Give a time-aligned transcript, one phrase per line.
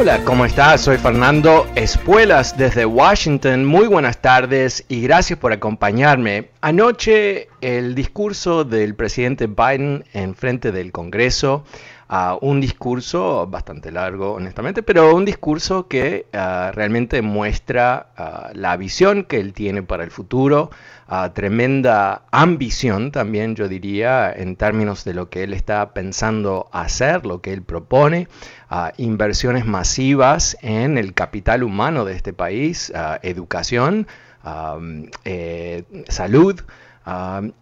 [0.00, 0.82] Hola, ¿cómo estás?
[0.82, 3.64] Soy Fernando Espuelas desde Washington.
[3.64, 6.50] Muy buenas tardes y gracias por acompañarme.
[6.60, 11.64] Anoche el discurso del presidente Biden en frente del Congreso,
[12.10, 18.76] uh, un discurso bastante largo, honestamente, pero un discurso que uh, realmente muestra uh, la
[18.76, 20.70] visión que él tiene para el futuro,
[21.32, 27.40] tremenda ambición también, yo diría, en términos de lo que él está pensando hacer, lo
[27.40, 28.28] que él propone
[28.98, 34.06] inversiones masivas en el capital humano de este país, educación,
[35.24, 36.60] eh, salud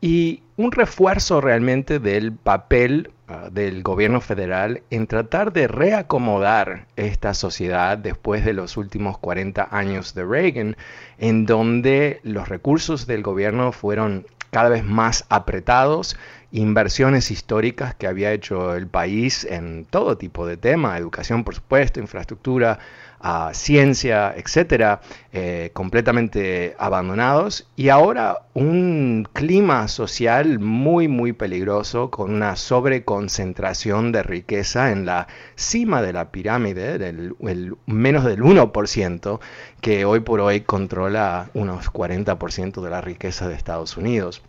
[0.00, 3.12] y un refuerzo realmente del papel
[3.50, 10.14] del gobierno federal en tratar de reacomodar esta sociedad después de los últimos 40 años
[10.14, 10.76] de Reagan,
[11.18, 16.16] en donde los recursos del gobierno fueron cada vez más apretados,
[16.52, 22.00] inversiones históricas que había hecho el país en todo tipo de temas, educación por supuesto,
[22.00, 22.78] infraestructura,
[23.22, 25.00] uh, ciencia, etcétera,
[25.32, 27.68] eh, completamente abandonados.
[27.76, 35.26] Y ahora un clima social muy muy peligroso con una sobreconcentración de riqueza en la
[35.56, 39.40] cima de la pirámide, del el menos del 1%
[39.80, 44.42] que hoy por hoy controla unos 40% de la riqueza de Estados Unidos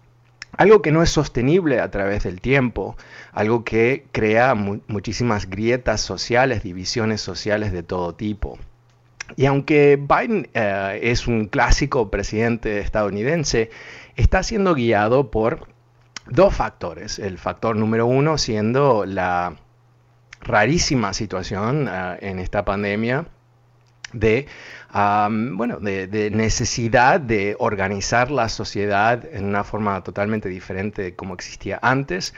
[0.57, 2.97] algo que no es sostenible a través del tiempo,
[3.31, 8.57] algo que crea mu muchísimas grietas sociales, divisiones sociales de todo tipo.
[9.35, 13.69] Y aunque Biden eh, es un clásico presidente estadounidense,
[14.15, 15.67] está siendo guiado por
[16.25, 17.19] dos factores.
[17.19, 19.57] El factor número uno siendo la
[20.41, 23.25] rarísima situación uh, en esta pandemia
[24.13, 24.47] de
[24.93, 31.79] bueno, de, necesidad de organizar la sociedad en una forma totalmente diferente de como existía
[31.81, 32.33] antes.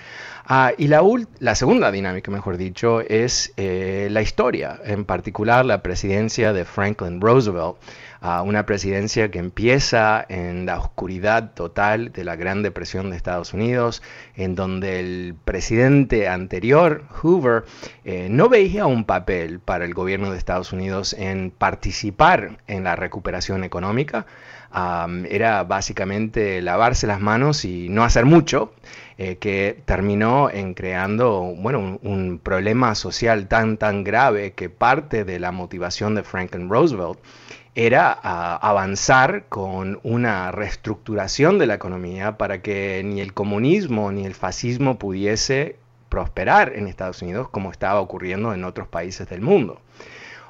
[0.50, 1.02] Uh, y la,
[1.40, 7.22] la, segunda dinámica, mejor dicho, es eh, la historia, en particular la presidencia de Franklin
[7.22, 7.76] Roosevelt
[8.22, 13.54] a una presidencia que empieza en la oscuridad total de la Gran Depresión de Estados
[13.54, 14.04] Unidos,
[14.36, 17.64] en donde el presidente anterior, Hoover,
[18.04, 22.96] eh, no veía un papel para el gobierno de Estados Unidos en participar en la
[22.96, 24.26] recuperación económica.
[24.72, 28.72] Um, era básicamente lavarse las manos y no hacer mucho,
[29.18, 35.26] eh, que terminó en creando bueno, un, un, problema social tan tan grave que parte
[35.26, 37.18] de la motivación de Franklin Roosevelt
[37.86, 44.36] era avanzar con una reestructuración de la economía para que ni el comunismo ni el
[44.36, 45.78] fascismo pudiese
[46.10, 49.80] prosperar en Estados Unidos como estaba ocurriendo en otros países del mundo.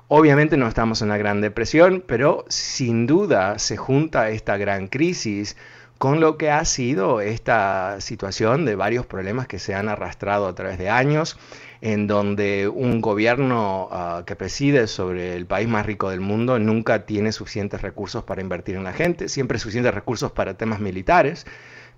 [0.08, 5.56] Obviamente no estamos en la Gran Depresión, pero sin duda se junta esta gran crisis
[6.00, 10.56] con lo que ha sido esta situación de varios problemas que se han arrastrado a
[10.56, 11.38] través de años
[11.82, 17.06] en donde un gobierno uh, que preside sobre el país más rico del mundo nunca
[17.06, 21.46] tiene suficientes recursos para invertir en la gente, siempre suficientes recursos para temas militares,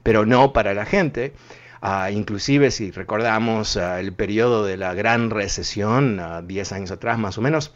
[0.04, 1.34] pero no para la gente.
[1.82, 7.40] Uh, inclusive si recordamos uh, el periodo de la gran recesión, 10 años atrás más
[7.40, 7.74] o menos,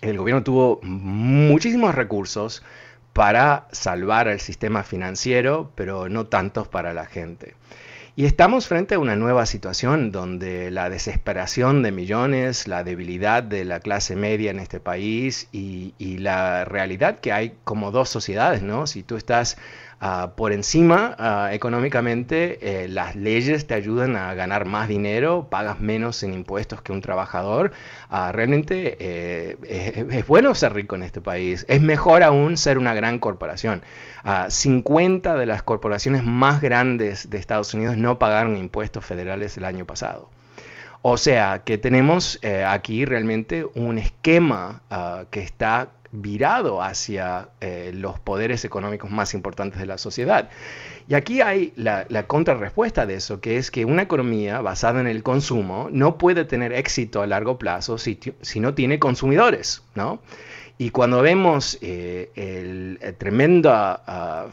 [0.00, 2.62] el gobierno tuvo muchísimos recursos
[3.12, 7.54] para salvar el sistema financiero, pero no tantos para la gente.
[8.18, 13.64] Y estamos frente a una nueva situación donde la desesperación de millones, la debilidad de
[13.64, 18.88] la clase media en este país y, la realidad que hay como dos sociedades, ¿no?
[18.88, 19.56] Si tú estás
[20.00, 25.80] Ah, por encima, ah, económicamente, eh, las leyes te ayudan a ganar más dinero, pagas
[25.80, 27.72] menos en impuestos que un trabajador.
[28.08, 31.66] Ah, realmente eh, es, bueno ser rico en este país.
[31.68, 33.82] Es mejor aún ser una gran corporación.
[34.48, 39.86] 50 de las corporaciones más grandes de Estados Unidos no pagaron impuestos federales el año
[39.86, 40.28] pasado.
[41.00, 44.82] O sea que tenemos eh, aquí realmente un esquema
[45.30, 50.48] que está virado hacia eh, los poderes económicos más importantes de la sociedad.
[51.06, 55.22] Y aquí hay la, contrarrespuesta de eso, que es que una economía basada en el
[55.22, 58.18] consumo no puede tener éxito a largo plazo si,
[58.56, 60.20] no tiene consumidores, ¿no?
[60.80, 64.46] Y cuando vemos eh, la tremenda ah,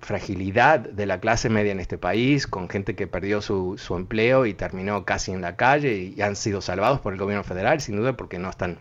[0.00, 4.52] fragilidad de la clase media en este país, con gente que perdió su empleo y
[4.52, 8.12] terminó casi en la calle y han sido salvados por el gobierno federal, sin duda
[8.18, 8.78] porque no están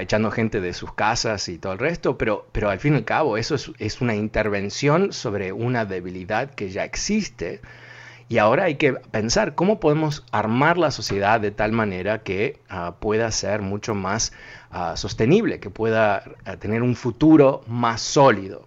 [0.00, 3.04] echando gente de sus casas y todo el resto, pero, pero al fin y al
[3.04, 7.60] cabo eso es, una intervención sobre una debilidad que ya existe.
[8.28, 12.96] Y ahora hay que pensar cómo podemos armar la sociedad de tal manera que ah,
[12.98, 14.32] pueda ser mucho más
[14.70, 16.24] ah, sostenible, que pueda
[16.58, 18.66] tener un futuro más sólido.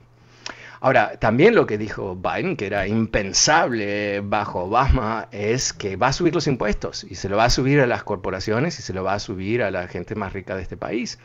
[0.82, 6.14] Ahora, también lo que dijo Biden, que era impensable bajo Obama, es que va a
[6.14, 9.04] subir los impuestos y se lo va a subir a las corporaciones y se lo
[9.04, 11.20] va a subir a la gente más rica de este país.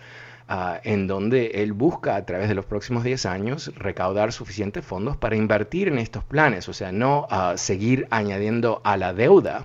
[0.46, 5.16] Ah, en donde él busca a través de los próximos 10 años recaudar suficientes fondos
[5.16, 9.64] para invertir en estos planes, o sea, no uh, seguir añadiendo a la deuda,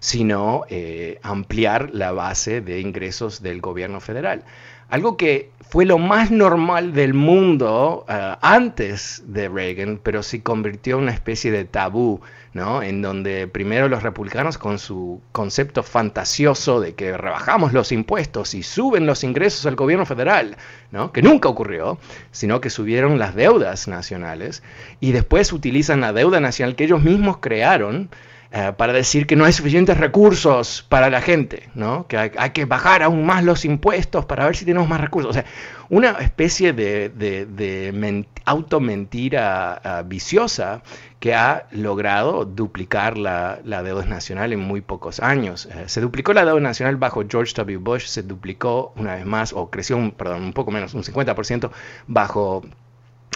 [0.00, 4.44] sino eh, ampliar la base de ingresos del gobierno federal.
[4.88, 10.96] Algo que fue lo más normal del mundo uh, antes de Reagan, pero se convirtió
[10.96, 12.22] en una especie de tabú,
[12.54, 12.82] ¿no?
[12.82, 18.62] En donde primero los republicanos con su concepto fantasioso de que rebajamos los impuestos y
[18.62, 20.56] suben los ingresos al gobierno federal,
[20.90, 21.12] ¿no?
[21.12, 21.98] Que nunca ocurrió,
[22.30, 24.62] sino que subieron las deudas nacionales
[25.00, 28.08] y después utilizan la deuda nacional que ellos mismos crearon
[28.50, 32.06] eh, para decir que no hay suficientes recursos para la gente, ¿no?
[32.06, 35.28] que hay, que bajar aún más los impuestos para ver si tenemos más recursos.
[35.28, 35.44] O sea,
[35.90, 40.82] una especie de, de, automentira ah, viciosa
[41.20, 45.66] que ha logrado duplicar la, deuda nacional en muy pocos años.
[45.66, 47.76] Eh, se duplicó la deuda nacional bajo George W.
[47.76, 51.70] Bush, se duplicó una vez más, o creció, un, perdón, un poco menos, un 50%
[52.06, 52.62] bajo,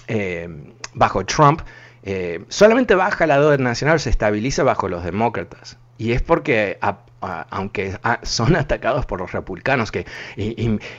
[0.08, 0.49] eh,
[0.94, 1.61] bajo Trump.
[2.03, 5.79] Eh, solamente baja la deuda nacional, se estabiliza bajo los demócratas.
[5.99, 6.79] Y es porque,
[7.21, 10.05] aunque son atacados por los republicanos que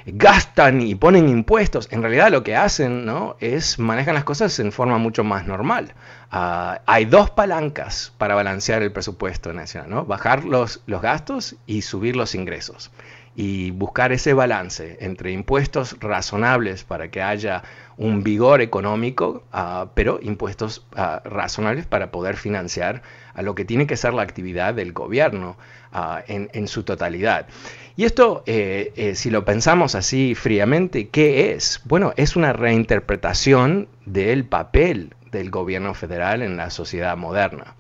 [0.06, 3.36] gastan y ponen impuestos, en realidad lo que hacen ¿no?
[3.42, 5.94] es manejan las cosas en forma mucho más normal.
[6.32, 10.06] Ah, hay dos palancas para balancear el presupuesto nacional, ¿no?
[10.06, 12.90] bajar los, los gastos y subir los ingresos
[13.36, 17.64] y buscar ese balance entre impuestos razonables para que haya
[17.98, 23.02] un vigor económico, ah, pero impuestos ah, razonables para poder financiar
[23.34, 25.58] a lo que tiene que ser la actividad del gobierno
[25.92, 27.48] ah, en, su totalidad.
[27.96, 31.82] Y esto, eh, eh, si lo pensamos así fríamente, ¿qué es?
[31.86, 37.76] Bueno, es una reinterpretación del papel del gobierno federal en la sociedad moderna.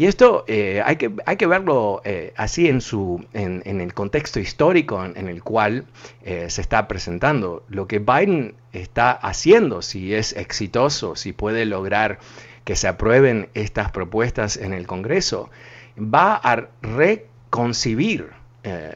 [0.00, 4.40] Y esto eh, hay, que, hay que verlo eh, así en, su, en, el contexto
[4.40, 5.84] histórico en, el cual
[6.24, 7.64] eh, se está presentando.
[7.68, 12.18] Lo que Biden está haciendo, si es exitoso, si puede lograr
[12.64, 15.50] que se aprueben estas propuestas en el Congreso,
[15.98, 18.30] va a reconcibir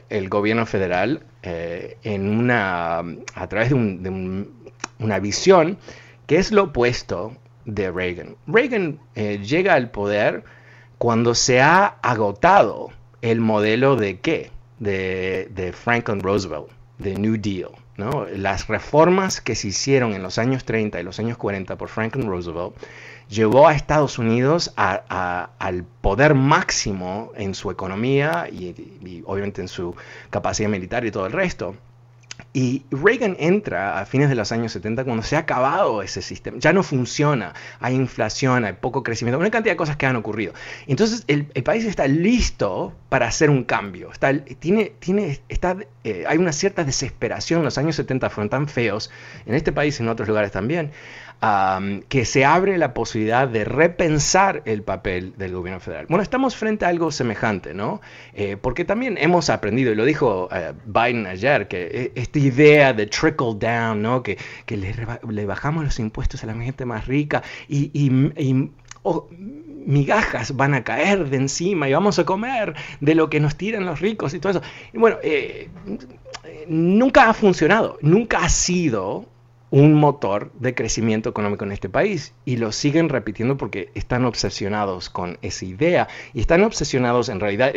[0.09, 2.97] el gobierno federal en una,
[3.35, 4.47] a través de, de
[4.97, 5.77] una visión
[6.25, 8.37] que es lo opuesto de Reagan.
[8.47, 10.43] Reagan llega al poder
[10.97, 12.89] cuando se ha agotado
[13.21, 14.51] el modelo de qué?
[14.79, 16.67] De, Franklin Roosevelt,
[16.99, 17.71] de New Deal.
[17.97, 18.25] ¿no?
[18.25, 22.27] Las reformas que se hicieron en los años 30 y los años 40 por Franklin
[22.27, 22.75] Roosevelt
[23.29, 29.95] llevó a Estados Unidos al poder máximo en su economía y, obviamente en su
[30.29, 31.75] capacidad militar y todo el resto.
[32.53, 36.57] Y Reagan entra a fines de los años 70 cuando se ha acabado ese sistema.
[36.59, 37.53] Ya no funciona.
[37.79, 40.53] Hay inflación, hay poco crecimiento, una cantidad de cosas que han ocurrido.
[40.87, 44.11] Entonces el, país está listo para hacer un cambio.
[44.11, 47.63] Está, tiene, tiene, está, eh, hay una cierta desesperación.
[47.63, 49.11] Los años 70 fueron tan feos
[49.45, 50.91] en este país y en otros lugares también
[52.07, 56.07] que se abre la posibilidad de repensar el papel del gobierno federal.
[56.09, 58.01] Bueno, estamos frente a algo semejante, ¿no?
[58.33, 62.93] Eh, porque también hemos aprendido, y lo dijo eh, Biden ayer, que eh, esta idea
[62.93, 64.23] de trickle down, ¿no?
[64.23, 64.37] Que,
[64.67, 68.71] le, bajamos los impuestos a la gente más rica y,
[69.03, 69.27] oh,
[69.85, 73.85] migajas van a caer de encima y vamos a comer de lo que nos tiran
[73.85, 74.61] los ricos y todo eso.
[74.93, 75.17] bueno,
[76.67, 79.27] nunca ha funcionado, nunca ha sido
[79.71, 85.09] un motor de crecimiento económico en este país y lo siguen repitiendo porque están obsesionados
[85.09, 87.73] con esa idea y están obsesionados en realidad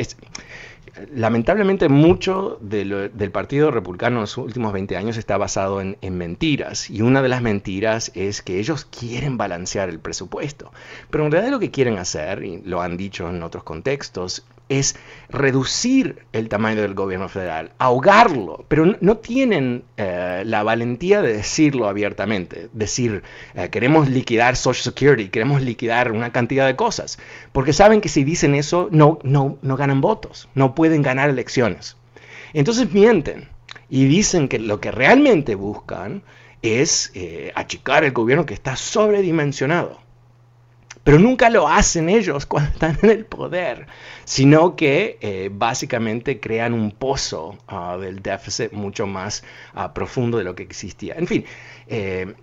[1.15, 6.91] lamentablemente mucho del Partido Republicano en los últimos 20 años está basado en, mentiras.
[6.91, 10.73] Y una de las mentiras es que ellos quieren balancear el presupuesto.
[11.11, 14.97] Pero en realidad lo que quieren hacer, y lo han dicho en otros contextos, es
[15.29, 21.89] reducir el tamaño del gobierno federal, ahogarlo, pero no, tienen eh, la valentía de decirlo
[21.89, 23.23] abiertamente, decir,
[23.55, 27.19] eh, queremos liquidar Social Security, queremos liquidar una cantidad de cosas,
[27.53, 31.97] porque saben que si dicen eso no, no, no ganan votos, no pueden ganar elecciones.
[32.53, 33.49] Entonces mienten
[33.91, 36.23] y dicen que lo que realmente buscan
[36.63, 40.01] es eh, achicar el gobierno que está sobredimensionado.
[41.09, 43.87] Pero nunca lo hacen ellos cuando están en el poder,
[44.27, 50.45] sino que eh, básicamente crean un pozo ah, del déficit mucho más ah, profundo de
[50.45, 51.15] lo que existía.
[51.17, 51.47] En fin,
[51.87, 52.35] eh,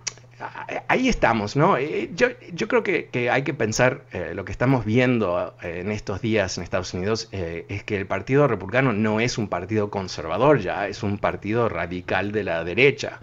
[0.88, 1.76] ahí estamos, ¿no?
[1.76, 4.02] Eh, yo, yo creo que, que, hay que pensar,
[4.34, 8.92] lo que estamos viendo en estos días en Estados Unidos es que el Partido Republicano
[8.92, 13.20] no es un partido conservador ya, es un partido radical de la derecha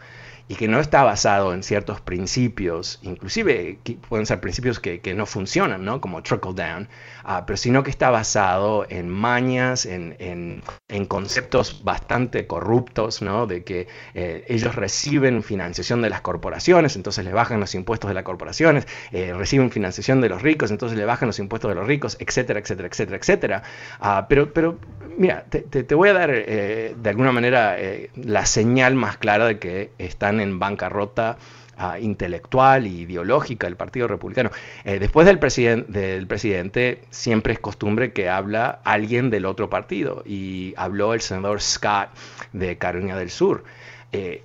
[0.47, 5.85] y que no está basado en ciertos principios, inclusive pueden ser principios que, no funcionan,
[5.85, 6.01] ¿no?
[6.01, 6.89] como trickle down,
[7.23, 10.61] ah, pero sino que está basado en mañas, en,
[11.07, 13.47] conceptos bastante corruptos, ¿no?
[13.47, 18.15] de que eh, ellos reciben financiación de las corporaciones, entonces le bajan los impuestos de
[18.15, 21.87] las corporaciones, eh, reciben financiación de los ricos, entonces le bajan los impuestos de los
[21.87, 23.63] ricos, etcétera, etcétera, etcétera, etcétera.
[23.99, 24.77] Ah, pero, pero
[25.17, 27.77] mira, te, voy a dar eh, de alguna manera
[28.15, 31.37] la señal más clara de que están en bancarrota
[31.77, 34.51] ah, intelectual y ideológica el Partido Republicano.
[34.83, 41.13] Eh, después del, presidente siempre es costumbre que habla alguien del otro partido y habló
[41.13, 42.09] el senador Scott
[42.51, 43.63] de Carolina del Sur.
[44.11, 44.43] Eh,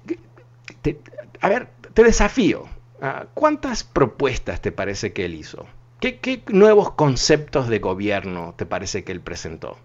[1.41, 2.69] a ver, te desafío.
[3.01, 5.67] Ah, ¿Cuántas propuestas te parece que él hizo?
[6.01, 9.79] ¿Qué, nuevos conceptos de gobierno te parece que él presentó?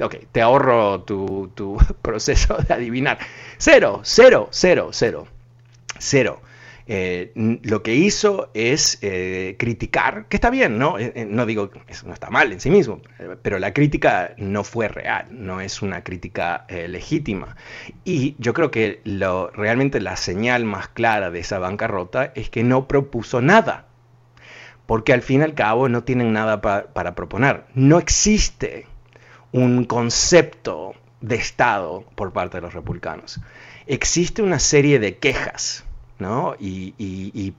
[0.00, 3.18] Ok, te ahorro tu, proceso de adivinar.
[3.58, 5.26] Cero, cero, cero, cero.
[5.98, 6.40] Cero.
[6.92, 7.30] Eh,
[7.62, 10.98] lo que hizo es eh, criticar, que está bien, ¿no?
[10.98, 13.00] Eh, no digo eso no está mal en sí mismo,
[13.42, 17.54] pero la crítica no fue real, no es una crítica legítima.
[18.04, 22.64] Y yo creo que lo, realmente la señal más clara de esa bancarrota es que
[22.64, 23.86] no propuso nada,
[24.86, 27.66] porque al fin y al cabo no tienen nada para proponer.
[27.74, 28.86] No existe
[29.52, 33.40] un concepto de Estado por parte de los republicanos.
[33.86, 35.84] Existe una serie de quejas
[36.58, 37.54] y,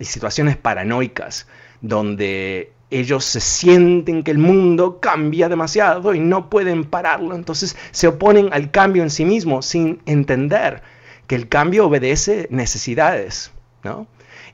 [0.00, 1.46] situaciones paranoicas
[1.80, 8.06] donde ellos se sienten que el mundo cambia demasiado y no pueden pararlo, entonces se
[8.08, 10.82] oponen al cambio en sí mismo sin entender
[11.26, 13.52] que el cambio obedece necesidades.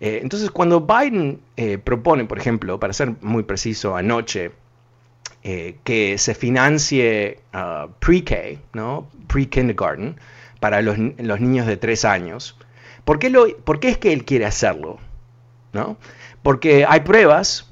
[0.01, 4.53] Eh, entonces cuando Biden eh, propone, por ejemplo, para ser muy preciso, anoche,
[5.45, 9.09] eh, que se financie uh, pre-K, ¿no?
[9.27, 10.17] pre-kindergarten,
[10.61, 12.57] para los, niños de tres años.
[13.05, 14.99] ¿Por qué, lo, ¿Por qué, es que él quiere hacerlo?
[15.73, 15.97] ¿No?
[16.45, 17.69] Porque hay pruebas,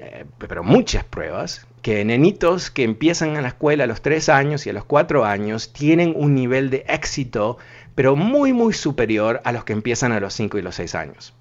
[0.00, 4.66] eh, pero muchas pruebas, que nenitos que empiezan a la escuela a los tres años
[4.66, 7.58] y a los cuatro años tienen un nivel de éxito,
[7.94, 11.34] pero muy, muy superior a los que empiezan a los cinco y los seis años.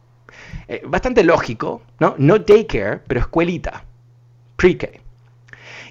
[0.68, 2.14] Eh, bastante lógico, ¿no?
[2.20, 3.84] No daycare, pero escuelita,
[4.58, 5.05] pre-K.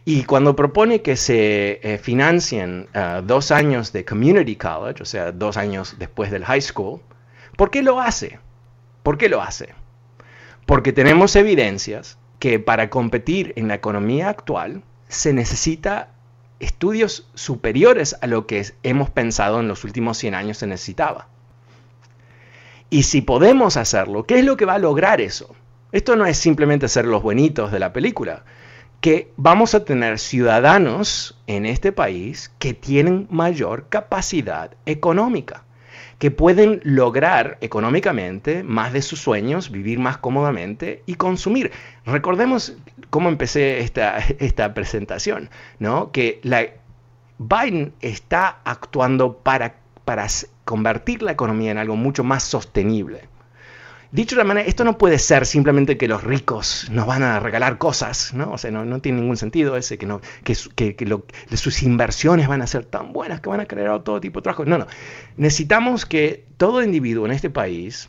[0.06, 5.32] Y cuando propone que se eh, financien eh, dos años de community college, o sea,
[5.32, 7.00] dos años después del high school,
[7.56, 8.38] ¿por qué lo hace?
[9.02, 9.75] ¿Por qué lo hace?
[10.66, 16.11] Porque tenemos evidencias que para competir en la economía actual se necesita
[16.61, 21.28] estudios superiores a lo que hemos pensado en los últimos 100 años se necesitaba.
[22.90, 25.54] Y si podemos hacerlo, ¿qué es lo que va a lograr eso?
[25.92, 28.44] Esto no es simplemente ser los buenitos de la película
[29.04, 35.64] que vamos a tener ciudadanos en este país que tienen mayor capacidad económica,
[36.18, 41.70] que pueden lograr económicamente más de sus sueños, vivir más cómodamente y consumir.
[42.06, 42.78] Recordemos
[43.11, 46.11] cómo empecé esta, esta presentación, ¿no?
[46.11, 46.40] Que
[47.37, 49.75] Biden está actuando para,
[50.06, 50.26] para
[50.64, 53.28] convertir la economía en algo mucho más sostenible.
[54.14, 57.40] Dicho de otra manera, esto no puede ser simplemente que los ricos nos van a
[57.40, 58.52] regalar cosas, ¿no?
[58.52, 60.54] O sea, no, tiene ningún sentido ese, que, no, que,
[61.56, 64.64] sus inversiones van a ser tan buenas que van a crear todo tipo de trabajo.
[64.66, 64.87] No, no.
[65.37, 68.09] Necesitamos que todo individuo en este país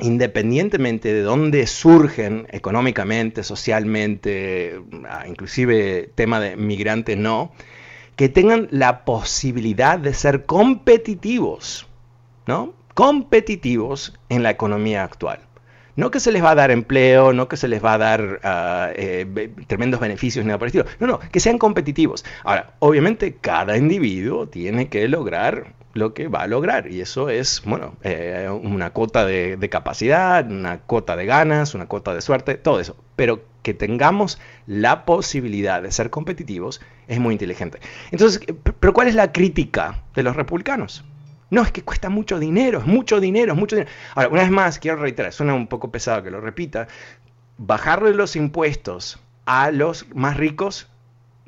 [0.00, 7.52] independientemente de dónde surgen económicamente, socialmente, ah, inclusive tema de migrante no,
[8.16, 11.86] que tengan la posibilidad de ser competitivos,
[12.48, 12.77] ¿no?
[12.98, 15.38] Competitivos en la economía actual.
[15.94, 18.40] No que se les va a dar empleo, no que se les va a dar
[18.42, 20.84] ah, eh, tremendos beneficios, nada por el.
[20.98, 22.24] No, no, que sean competitivos.
[22.42, 26.90] Ahora, obviamente cada individuo tiene que lograr lo que va a lograr.
[26.90, 32.12] Y eso es, bueno, eh, una cuota de, capacidad, una cuota de ganas, una cuota
[32.14, 32.96] de suerte, todo eso.
[33.14, 37.78] Pero que tengamos la posibilidad de ser competitivos es muy inteligente.
[38.10, 38.40] Entonces,
[38.80, 41.04] ¿pero cuál es la crítica de los republicanos?
[41.50, 43.90] No, es que cuesta mucho dinero, es mucho dinero, es mucho dinero.
[44.14, 46.88] Ahora, una vez más, quiero reiterar, suena un poco pesado que lo repita,
[47.56, 50.88] bajarle los impuestos a los más ricos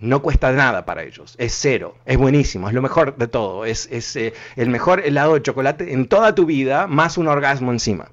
[0.00, 3.86] no cuesta nada para ellos, es cero, es buenísimo, es lo mejor de todo, es,
[4.16, 8.08] eh, el mejor helado de chocolate en toda tu vida, más un orgasmo encima.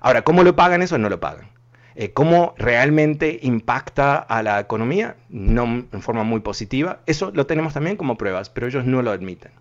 [0.00, 0.98] Ahora, ¿cómo lo pagan eso?
[0.98, 1.48] No lo pagan.
[1.94, 5.16] Eh, ¿Cómo realmente impacta a la economía?
[5.30, 7.00] No en forma muy positiva.
[7.06, 9.52] Eso lo tenemos también como pruebas, pero ellos no lo admiten.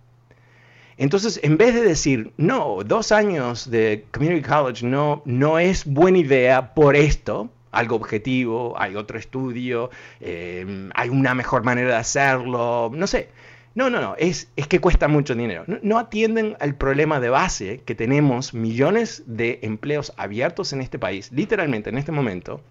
[0.98, 6.20] Entonces, en vez de decir, no, dos años de Community College no, no es buena
[6.20, 9.90] idea por esto, algo objetivo, hay otro estudio,
[10.22, 13.30] em, hay una mejor manera de hacerlo, no sé.
[13.76, 15.66] No, no, no, es, es que cuesta mucho dinero.
[15.82, 21.30] No, atienden al problema de base que tenemos millones de empleos abiertos en este país,
[21.34, 22.62] literalmente en este momento,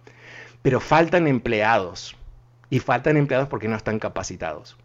[0.62, 2.16] pero faltan empleados.
[2.70, 4.78] Y faltan empleados porque no están capacitados.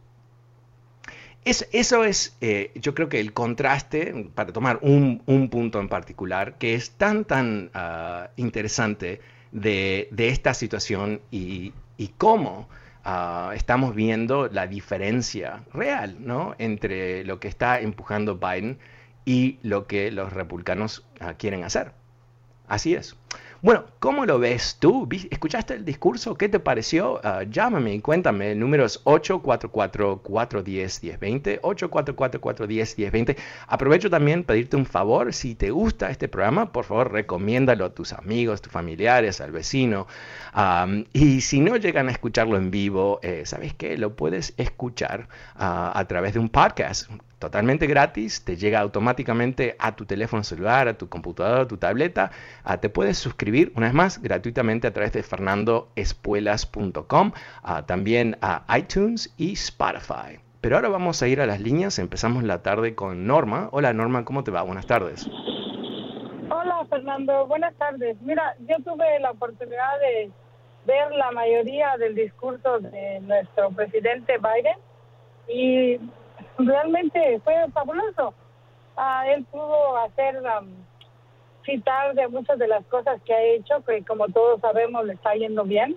[1.45, 5.19] Eso es, eh, yo creo que el contraste, para tomar un,
[5.49, 11.73] punto en particular, que es tan, tan ah, interesante de, esta situación y,
[12.17, 12.69] cómo
[13.03, 16.55] ah, estamos viendo la diferencia real ¿no?
[16.59, 18.77] entre lo que está empujando Biden
[19.25, 21.93] y lo que los republicanos ah, quieren hacer.
[22.67, 23.15] Así es.
[23.61, 25.05] Bueno, ¿cómo lo ves tú?
[25.29, 26.35] ¿Escuchaste el discurso?
[26.35, 27.15] ¿Qué te pareció?
[27.15, 28.53] Uh, llámame y cuéntame.
[28.53, 31.59] El número es 844-410-1020.
[31.59, 33.35] 844-410-1020.
[33.67, 35.33] Aprovecho también pedirte un favor.
[35.33, 40.07] Si te gusta este programa, por favor, recomiéndalo a tus amigos, tus familiares, al vecino.
[41.11, 43.97] Y si no llegan a escucharlo en vivo, eh, ¿sabes qué?
[43.97, 49.95] Lo puedes escuchar uh, a través de un podcast totalmente gratis, te llega automáticamente a
[49.95, 52.31] tu teléfono celular, a tu computadora, a tu tableta.
[52.63, 57.31] Ah, te puedes suscribir una vez más gratuitamente a través de fernandoespuelas.com,
[57.63, 60.39] ah, también a iTunes y Spotify.
[60.61, 63.69] Pero ahora vamos a ir a las líneas, empezamos la tarde con Norma.
[63.71, 64.61] Hola Norma, ¿cómo te va?
[64.63, 65.25] Buenas tardes.
[66.49, 68.17] Hola Fernando, buenas tardes.
[68.21, 70.29] Mira, yo tuve la oportunidad de
[70.85, 74.77] ver la mayoría del discurso de nuestro presidente Biden
[75.47, 75.97] y
[76.59, 78.33] realmente fue fabuloso.
[78.95, 80.41] Ah, él pudo hacer
[81.65, 85.33] citar de muchas de las cosas que ha hecho, que como todos sabemos le está
[85.35, 85.95] yendo bien.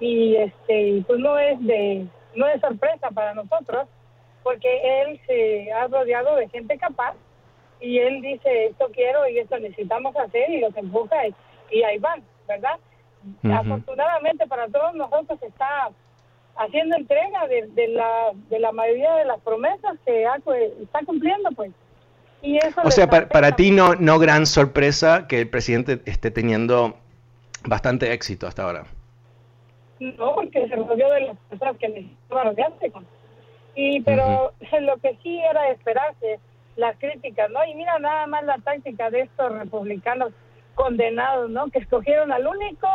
[0.00, 3.86] Y este, pues no es de, no es sorpresa para nosotros,
[4.42, 7.14] porque él se ha rodeado de gente capaz
[7.80, 11.16] y él dice esto quiero y esto necesitamos hacer y los empuja
[11.70, 12.78] y, ahí van, ¿verdad?
[13.52, 15.90] Afortunadamente para todos nosotros está
[16.56, 20.24] haciendo entrega de, la, de la mayoría de las promesas que
[20.82, 21.72] está cumpliendo, pues.
[22.42, 26.94] Y eso o sea, para, ti no, no gran sorpresa que el presidente esté teniendo
[27.64, 28.84] bastante éxito hasta ahora.
[29.98, 33.06] No, porque se rodeó de las personas que necesitaba rodearse con.
[33.74, 36.38] Y, pero lo que sí era esperarse,
[36.76, 37.64] las críticas, ¿no?
[37.64, 40.32] Y mira nada más la táctica de estos republicanos
[40.74, 41.70] condenados, ¿no?
[41.70, 42.88] Que escogieron al único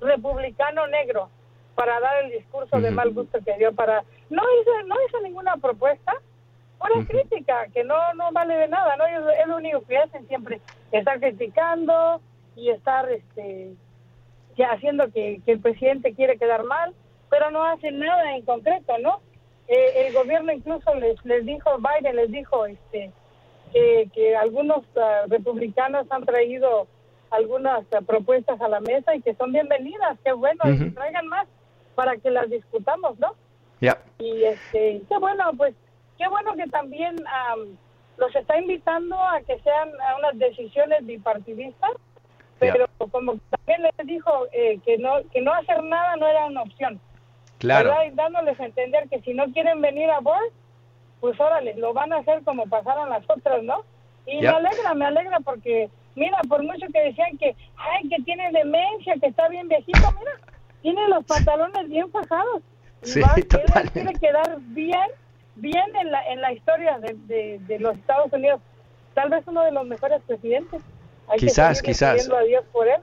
[0.00, 1.28] republicano negro
[1.78, 5.56] para dar el discurso de mal gusto que dio para no hizo no hizo ninguna
[5.58, 6.12] propuesta
[6.80, 10.60] una crítica que no no vale de nada no es, lo único que hacen siempre
[10.90, 12.20] estar criticando
[12.56, 13.74] y estar este
[14.56, 16.92] ya haciendo que, el presidente quiere quedar mal
[17.30, 19.20] pero no hacen nada en concreto no
[19.68, 23.12] eh, el gobierno incluso les les dijo Biden les dijo este
[23.72, 26.88] que, algunos ah, republicanos han traído
[27.30, 31.28] algunas ah, propuestas a la mesa y que son bienvenidas, qué bueno, y que traigan
[31.28, 31.46] más
[31.98, 33.34] para que las discutamos, ¿no?
[33.80, 33.98] Ya.
[34.20, 35.74] Y este, qué bueno, pues,
[36.16, 37.16] qué bueno que también
[38.16, 41.90] los está invitando a que sean unas decisiones bipartidistas,
[42.60, 46.62] pero como también les dijo eh, que no que no hacer nada no era una
[46.62, 47.00] opción.
[47.58, 47.92] Claro.
[48.06, 50.52] Y dándoles a entender que si no quieren venir a board,
[51.18, 53.82] pues órale, lo van a hacer como pasaron las otras, ¿no?
[54.24, 58.52] Y me alegra, me alegra porque, mira, por mucho que decían que, ay, que tiene
[58.52, 60.38] demencia, que está bien viejito, mira,
[60.88, 62.62] tiene los pantalones bien fajados.
[63.02, 63.20] Sí,
[63.92, 65.08] quiere quedar bien,
[65.56, 68.60] bien en la, en la historia de, de, los Estados Unidos.
[69.14, 70.82] Tal vez uno de los mejores presidentes.
[71.28, 72.28] Hay quizás, que quizás.
[72.30, 73.00] a Dios por él.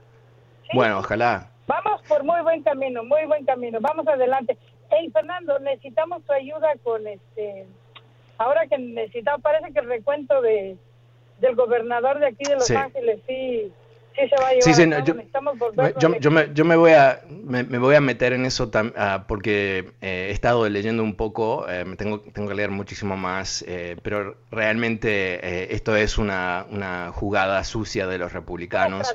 [0.74, 1.48] Bueno, ojalá.
[1.68, 3.78] Vamos por muy buen camino, muy buen camino.
[3.80, 4.58] Vamos adelante.
[4.90, 7.66] Hey, Fernando, necesitamos tu ayuda con este.
[8.38, 10.76] Ahora que necesitamos, parece que el recuento de
[11.40, 13.70] del gobernador de aquí de Los Ángeles sí
[14.16, 14.62] sí se va a llevar.
[14.62, 19.26] Sí, yo, yo, me, yo, me, voy a me, voy a meter en eso uh,
[19.28, 23.96] porque eh, he estado leyendo un poco, eh, tengo, tengo que leer muchísimo más, eh,
[24.02, 29.14] pero realmente esto es una, una jugada sucia de los republicanos.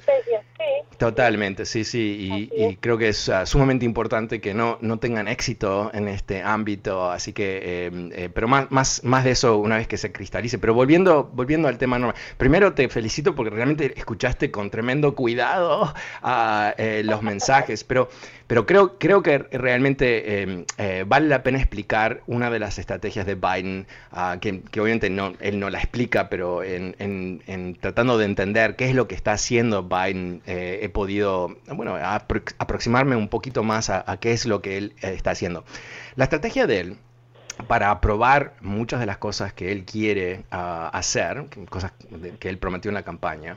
[1.01, 5.89] Totalmente, sí, sí, y, creo que es ah, sumamente importante que no, no tengan éxito
[5.95, 9.87] en este ámbito, así que, em, eh, pero más, más, más de eso una vez
[9.87, 10.59] que se cristalice.
[10.59, 15.93] Pero volviendo, volviendo al tema normal, primero te felicito porque realmente escuchaste con tremendo cuidado
[16.21, 18.09] a eh, los mensajes, pero
[18.51, 23.25] pero creo, creo que realmente em, eh, vale la pena explicar una de las estrategias
[23.25, 28.75] de Biden, ah, que, obviamente no, él no la explica, pero en, tratando de entender
[28.75, 31.95] qué es lo que está haciendo Biden, eh, he podido bueno,
[32.57, 35.63] aproximarme un poquito más a, qué es lo que él eh, está haciendo.
[36.17, 36.97] La estrategia de él
[37.69, 41.93] para aprobar muchas de las cosas que él quiere ah, hacer, cosas
[42.37, 43.55] que él prometió en la campaña,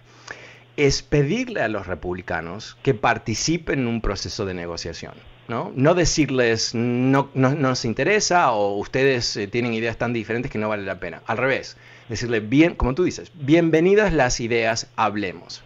[0.77, 5.15] es pedirle a los republicanos que participen en un proceso de negociación.
[5.47, 10.59] No, no decirles no, no, nos interesa o ustedes eh, tienen ideas tan diferentes que
[10.59, 11.23] no vale la pena.
[11.27, 11.77] Al revés,
[12.09, 15.63] decirle bien, como tú dices, bienvenidas las ideas, hablemos.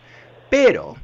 [0.50, 0.96] Pero,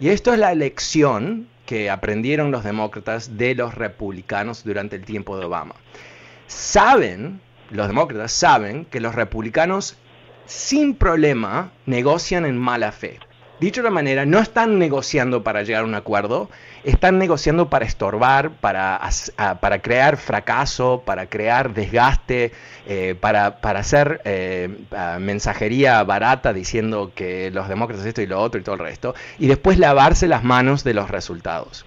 [0.00, 5.38] y esto es la lección que aprendieron los demócratas de los republicanos durante el tiempo
[5.38, 5.74] de Obama.
[6.46, 7.40] Saben,
[7.70, 9.96] los demócratas saben que los republicanos
[10.46, 13.18] sin problema negocian en mala fe.
[13.60, 16.50] Dicho de otra manera, no están negociando para llegar a un acuerdo,
[16.82, 19.00] están negociando para estorbar, para,
[19.60, 22.50] para crear fracaso, para crear desgaste,
[22.86, 24.68] eh, para, para, hacer eh,
[25.20, 29.46] mensajería barata diciendo que los demócratas esto y lo otro y todo el resto, y
[29.46, 31.86] después lavarse las manos de los resultados.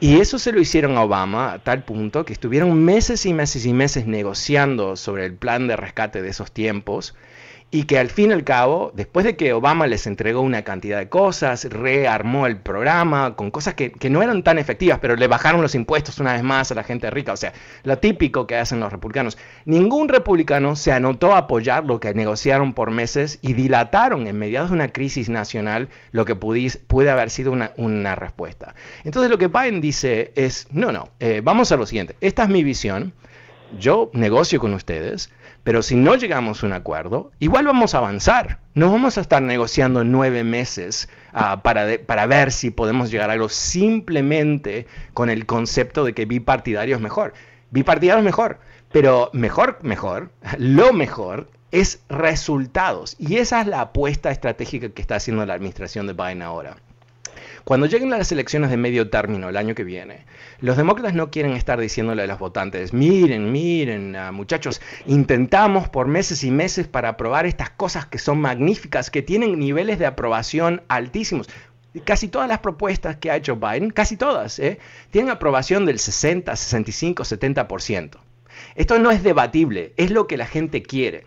[0.00, 3.66] Y eso se lo hicieron a Obama a tal punto que estuvieron meses y meses
[3.66, 7.14] y meses negociando sobre el plan de rescate de esos tiempos
[7.70, 10.98] y que al fin y al cabo, después de que Obama les entregó una cantidad
[10.98, 15.60] de cosas, rearmó el programa con cosas que, no eran tan efectivas, pero le bajaron
[15.60, 17.52] los impuestos una vez más a la gente rica, o sea,
[17.84, 19.36] lo típico que hacen los republicanos.
[19.66, 24.70] Ningún republicano se anotó a apoyar lo que negociaron por meses y dilataron en mediados
[24.70, 28.74] de una crisis nacional lo que puede haber sido una, respuesta.
[29.04, 32.48] Entonces lo que Biden dice es, no, no, eh, vamos a lo siguiente, esta es
[32.48, 33.12] mi visión,
[33.78, 35.30] yo negocio con ustedes,
[35.68, 38.58] pero si no llegamos a un acuerdo, igual vamos a avanzar.
[38.72, 43.34] No vamos a estar negociando nueve meses ah, para, para ver si podemos llegar a
[43.34, 47.34] algo simplemente con el concepto de que bipartidario es mejor.
[47.70, 48.60] Bipartidario es mejor,
[48.92, 53.14] pero mejor, mejor, lo mejor es resultados.
[53.18, 56.78] Y esa es la apuesta estratégica que está haciendo la administración de Biden ahora.
[57.68, 60.24] Cuando lleguen las elecciones de medio término el año que viene,
[60.60, 66.06] los demócratas no quieren estar diciéndole a los votantes, miren, miren, ah, muchachos, intentamos por
[66.06, 70.80] meses y meses para aprobar estas cosas que son magníficas, que tienen niveles de aprobación
[70.88, 71.50] altísimos.
[72.04, 74.78] Casi todas las propuestas que ha hecho Biden, casi todas, ¿eh?
[75.10, 78.16] tienen aprobación del 60, 65, 70%.
[78.76, 81.24] Esto no es debatible, es lo que la gente quiere.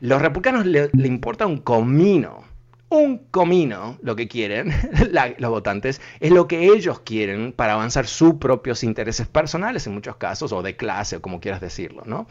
[0.00, 2.47] Los republicanos le, le importa un comino
[2.90, 4.72] un comino lo que quieren
[5.38, 10.16] los votantes es lo que ellos quieren para avanzar sus propios intereses personales en muchos
[10.16, 12.26] casos o de clase o como quieras decirlo, ¿no?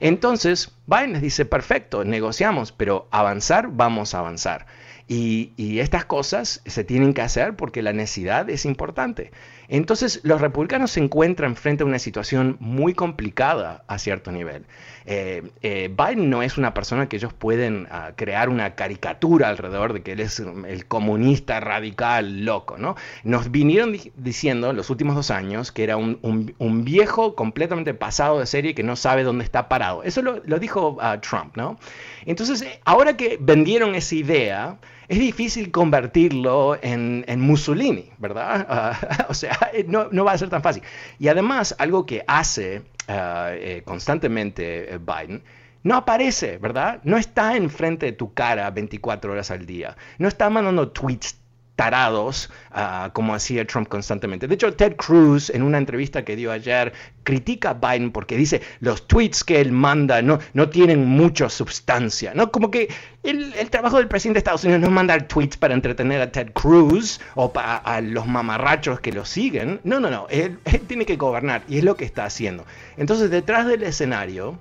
[0.00, 4.66] Entonces Biden les dice perfecto negociamos pero avanzar vamos a avanzar
[5.08, 9.30] y, y estas cosas se tienen que hacer porque la necesidad es importante.
[9.72, 14.66] Entonces los republicanos se encuentran frente a una situación muy complicada a cierto nivel.
[15.06, 19.94] Eh, eh, Biden no es una persona que ellos pueden ah, crear una caricatura alrededor
[19.94, 22.96] de que él es el comunista radical loco, ¿no?
[23.24, 26.52] Nos vinieron diciendo en los últimos dos años que era un,
[26.84, 30.02] viejo completamente pasado de serie que no sabe dónde está parado.
[30.02, 31.78] Eso lo, dijo ah, Trump, ¿no?
[32.26, 34.78] Entonces, eh, ahora que vendieron esa idea,
[35.12, 38.66] es difícil convertirlo en, Mussolini, ¿verdad?
[38.70, 40.82] Ah, o sea, no, no, va a ser tan fácil.
[41.18, 45.42] Y además, algo que hace ah, eh, constantemente eh, Biden,
[45.82, 47.00] no aparece, ¿verdad?
[47.04, 49.98] No está enfrente de tu cara 24 horas al día.
[50.16, 51.41] No está mandando tweets
[51.76, 54.46] tarados, ah, como hacía Trump constantemente.
[54.46, 56.92] De hecho, Ted Cruz, en una entrevista que dio ayer,
[57.24, 62.32] critica a Biden porque dice los tweets que él manda no, no tienen mucha sustancia.
[62.34, 62.50] ¿no?
[62.50, 62.88] Como que
[63.22, 66.52] el, trabajo del presidente de Estados Unidos no es mandar tweets para entretener a Ted
[66.52, 69.80] Cruz o para a los mamarrachos que lo siguen.
[69.84, 70.26] No, no, no.
[70.30, 72.64] Él tiene que gobernar y es lo que está haciendo.
[72.96, 74.58] Entonces, detrás del escenario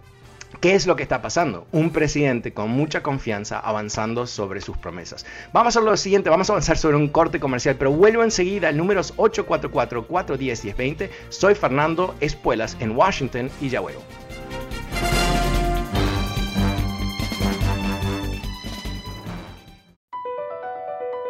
[0.59, 1.65] ¿Qué es lo que está pasando?
[1.71, 5.25] Un presidente con mucha confianza avanzando sobre sus promesas.
[5.53, 8.67] Vamos a hacer lo siguiente, vamos a avanzar sobre un corte comercial, pero vuelvo enseguida
[8.67, 11.09] al número 844-410-1020.
[11.29, 14.01] Soy Fernando Espuelas en Washington y ya vuelvo.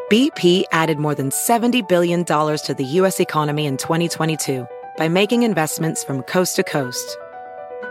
[0.10, 3.22] BP added more than $70 billion to the U.S.
[3.22, 7.18] economy in 2022 by making investments from coast to coast